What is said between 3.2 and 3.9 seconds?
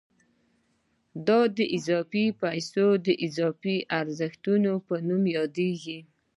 اضافي